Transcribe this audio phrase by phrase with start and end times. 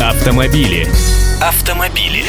[0.00, 0.86] Автомобили.
[1.40, 2.22] Автомобили.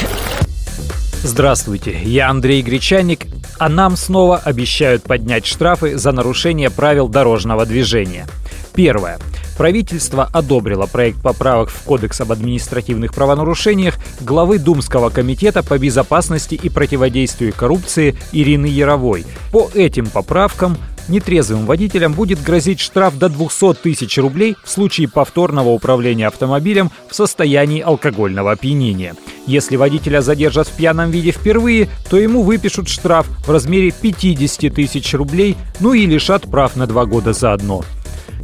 [1.21, 3.27] Здравствуйте, я Андрей Гречаник,
[3.59, 8.25] а нам снова обещают поднять штрафы за нарушение правил дорожного движения.
[8.73, 9.19] Первое.
[9.57, 16.69] Правительство одобрило проект поправок в Кодекс об административных правонарушениях главы Думского комитета по безопасности и
[16.69, 19.25] противодействию коррупции Ирины Яровой.
[19.51, 20.77] По этим поправкам
[21.09, 27.15] нетрезвым водителям будет грозить штраф до 200 тысяч рублей в случае повторного управления автомобилем в
[27.15, 29.15] состоянии алкогольного опьянения.
[29.45, 35.13] Если водителя задержат в пьяном виде впервые, то ему выпишут штраф в размере 50 тысяч
[35.13, 37.83] рублей, ну и лишат прав на два года заодно.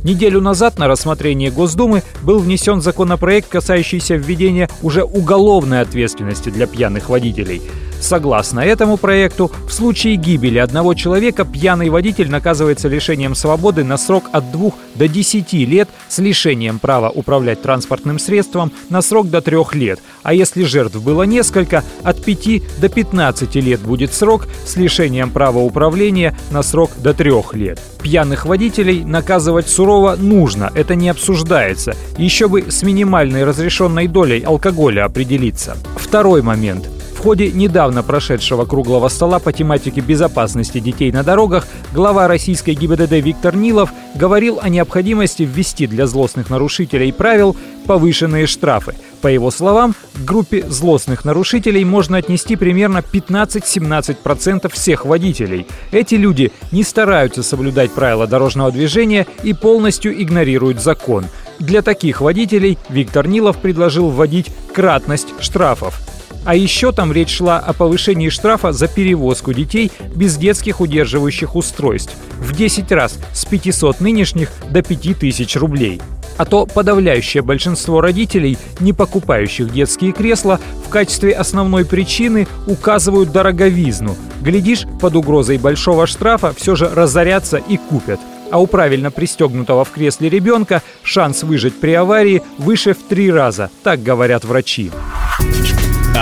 [0.04, 7.08] Неделю назад на рассмотрение Госдумы был внесен законопроект, касающийся введения уже уголовной ответственности для пьяных
[7.10, 7.62] водителей.
[8.04, 14.26] Согласно этому проекту, в случае гибели одного человека пьяный водитель наказывается лишением свободы на срок
[14.34, 19.58] от 2 до 10 лет с лишением права управлять транспортным средством на срок до 3
[19.76, 25.32] лет, а если жертв было несколько, от 5 до 15 лет будет срок с лишением
[25.32, 27.80] права управления на срок до 3 лет.
[28.02, 31.96] Пьяных водителей наказывать сурово нужно, это не обсуждается.
[32.18, 35.78] Еще бы с минимальной разрешенной долей алкоголя определиться.
[35.96, 36.90] Второй момент
[37.24, 43.56] ходе недавно прошедшего круглого стола по тематике безопасности детей на дорогах глава российской ГИБДД Виктор
[43.56, 47.56] Нилов говорил о необходимости ввести для злостных нарушителей правил
[47.88, 48.96] повышенные штрафы.
[49.22, 55.66] По его словам, к группе злостных нарушителей можно отнести примерно 15-17% всех водителей.
[55.94, 61.28] Эти люди не стараются соблюдать правила дорожного движения и полностью игнорируют закон.
[61.58, 66.03] Для таких водителей Виктор Нилов предложил вводить кратность штрафов.
[66.46, 72.14] А еще там речь шла о повышении штрафа за перевозку детей без детских удерживающих устройств
[72.40, 76.02] в 10 раз с 500 нынешних до 5000 рублей.
[76.38, 84.16] А то подавляющее большинство родителей, не покупающих детские кресла, в качестве основной причины указывают дороговизну.
[84.42, 88.20] Глядишь, под угрозой большого штрафа все же разорятся и купят.
[88.52, 93.70] А у правильно пристегнутого в кресле ребенка шанс выжить при аварии выше в три раза,
[93.84, 94.92] так говорят врачи.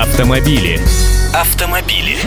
[0.01, 0.79] Автомобили.
[1.31, 2.17] Автомобили.